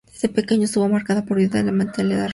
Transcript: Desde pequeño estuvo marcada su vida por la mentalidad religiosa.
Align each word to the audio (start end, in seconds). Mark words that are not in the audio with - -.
Desde 0.11 0.29
pequeño 0.29 0.63
estuvo 0.65 0.89
marcada 0.89 1.19
su 1.27 1.35
vida 1.35 1.51
por 1.51 1.63
la 1.63 1.71
mentalidad 1.71 1.99
religiosa. 2.21 2.29